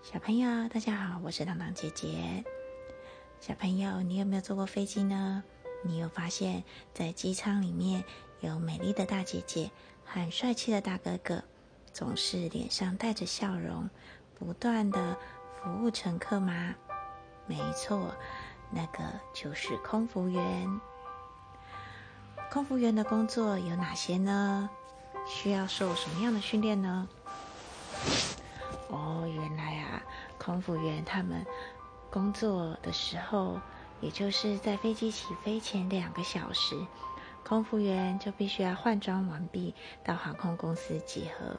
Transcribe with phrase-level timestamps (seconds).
[0.00, 2.44] 小朋友，大家好，我是糖糖姐姐。
[3.40, 5.42] 小朋友，你有没有坐过飞机呢？
[5.82, 8.04] 你有发现，在机舱里面
[8.40, 9.70] 有美丽的大姐姐
[10.04, 11.42] 和帅气的大哥哥，
[11.92, 13.90] 总是脸上带着笑容，
[14.38, 15.16] 不断的
[15.62, 16.74] 服务乘客吗？
[17.46, 18.14] 没错，
[18.70, 19.00] 那个
[19.34, 20.80] 就是空服员。
[22.50, 24.70] 空服员的工作有哪些呢？
[25.26, 27.06] 需要受什么样的训练呢？
[28.88, 30.02] 哦，原来啊，
[30.38, 31.44] 空服员他们
[32.10, 33.60] 工作的时候，
[34.00, 36.74] 也就是在飞机起飞前两个小时，
[37.44, 41.58] 空服员就必须要换装完毕，到航空公司集合，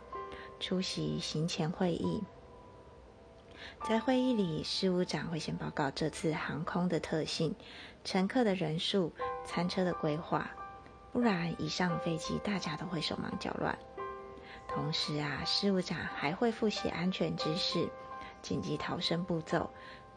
[0.59, 2.23] 出席行前会议。
[3.87, 7.55] 在会议里，事务长会先报告这次航空的特性、
[8.03, 9.13] 乘客的人数、
[9.45, 10.49] 餐车的规划，
[11.11, 13.77] 不然一上飞机，大家都会手忙脚乱。
[14.73, 17.89] 同时啊，事务长还会复习安全知识、
[18.41, 19.69] 紧急逃生步骤，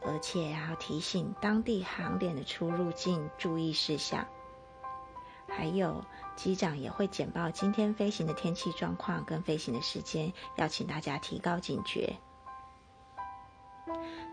[0.02, 4.26] 而且要提醒当地航点的出入境注意事项。
[5.49, 6.04] 还有，
[6.37, 12.15] 机长也会简报今天飞行的天气状况跟飞行的时间，要请大家提高警觉。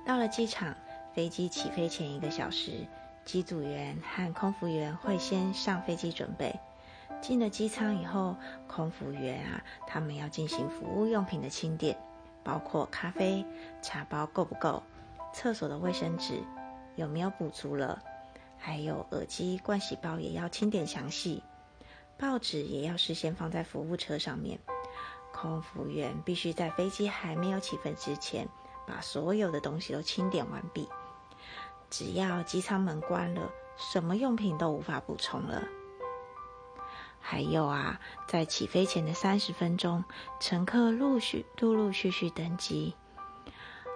[0.05, 0.75] 到了机场，
[1.13, 2.87] 飞机起飞前一个小时，
[3.25, 6.57] 机组员和空服员会先上飞机准备。
[7.21, 8.35] 进了机舱以后，
[8.67, 11.97] 空服员啊，他们要进行服务用品的清点，
[12.43, 13.45] 包括咖啡、
[13.81, 14.81] 茶包够不够，
[15.33, 16.41] 厕所的卫生纸
[16.95, 18.01] 有没有补足了，
[18.57, 21.43] 还有耳机、盥洗包也要清点详细，
[22.17, 24.57] 报纸也要事先放在服务车上面。
[25.31, 28.47] 空服员必须在飞机还没有起飞之前，
[28.87, 30.89] 把所有的东西都清点完毕。
[31.89, 35.63] 只要机舱门关了，什么用品都无法补充了。
[37.31, 40.03] 还有啊，在起飞前的三十分钟，
[40.39, 42.95] 乘客陆续、陆陆续续登机。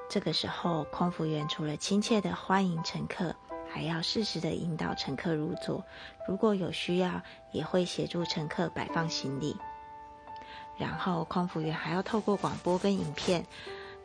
[0.08, 3.36] 这个时候，空服员除了亲切的欢迎乘客，
[3.68, 5.84] 还要适时的引导乘客入座。
[6.28, 7.20] 如果有需要，
[7.52, 9.58] 也会协助乘客摆放行李。
[10.78, 13.44] 然后，空服员还要透过广播跟影片，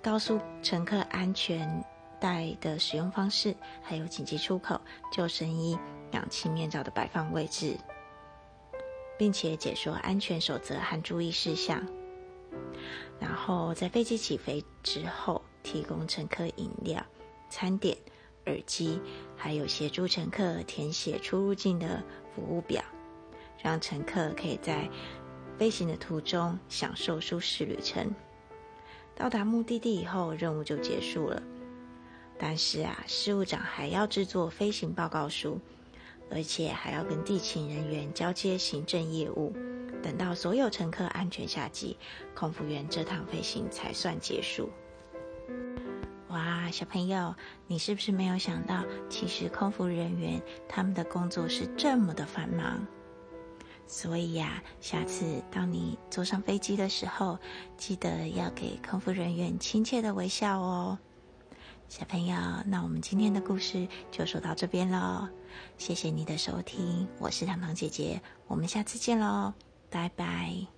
[0.02, 1.84] 告诉乘客安全
[2.18, 4.80] 带的使用方式，还有紧急出口、
[5.12, 5.78] 救生衣、
[6.12, 7.76] 氧气面罩的摆放位置。
[9.18, 11.84] 并且解说安全守则和注意事项，
[13.18, 17.04] 然后在飞机起飞之后，提供乘客饮料、
[17.50, 17.98] 餐点、
[18.46, 19.00] 耳机，
[19.36, 22.02] 还有协助乘客填写出入境的
[22.34, 22.82] 服务表，
[23.60, 24.88] 让乘客可以在
[25.58, 28.14] 飞行的途中享受舒适旅程。
[29.16, 31.42] 到达目的地以后，任务就结束了。
[32.38, 35.60] 但是啊，事务长还要制作飞行报告书。
[36.30, 39.52] 而且还要跟地勤人员交接行政业务，
[40.02, 41.96] 等到所有乘客安全下机，
[42.34, 44.70] 空服员这趟飞行才算结束。
[46.28, 47.34] 哇，小朋友，
[47.66, 52.86] 你是不是没有想到，其实空服人员他们的工作是这么的繁忙？
[53.86, 57.38] 所以呀，下次当你坐上飞机的时候，
[57.78, 60.98] 记得要给空服人员亲切的微笑哦。
[61.88, 65.26] 小朋友，那我们今天的故事就说到这边喽。
[65.76, 69.52] 谢谢你的收听，我是糖糖姐姐，我们下次见喽，
[69.90, 70.77] 拜拜。